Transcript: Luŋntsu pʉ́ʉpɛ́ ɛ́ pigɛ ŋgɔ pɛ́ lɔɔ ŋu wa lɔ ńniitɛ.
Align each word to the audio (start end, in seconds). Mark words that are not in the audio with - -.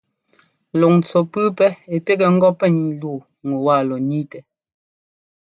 Luŋntsu 0.79 1.19
pʉ́ʉpɛ́ 1.31 1.69
ɛ́ 1.93 1.97
pigɛ 2.05 2.27
ŋgɔ 2.35 2.49
pɛ́ 2.59 2.69
lɔɔ 2.99 3.17
ŋu 3.47 3.57
wa 3.65 3.75
lɔ 3.87 3.95
ńniitɛ. 4.01 4.39